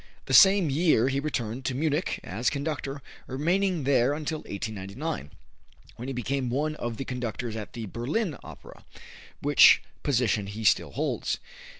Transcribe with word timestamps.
The 0.25 0.33
same 0.33 0.71
year 0.71 1.09
he 1.09 1.19
returned 1.19 1.63
to 1.65 1.75
Munich 1.75 2.19
as 2.23 2.49
conductor, 2.49 3.03
remaining 3.27 3.83
there 3.83 4.13
until 4.13 4.39
1899, 4.39 5.29
when 5.97 6.07
he 6.07 6.11
became 6.15 6.49
one 6.49 6.73
of 6.77 6.97
the 6.97 7.05
conductors 7.05 7.55
at 7.55 7.73
the 7.73 7.85
Berlin 7.85 8.35
Opera, 8.43 8.83
which 9.43 9.83
position 10.01 10.47
he 10.47 10.63
still 10.63 10.93
holds. 10.93 11.37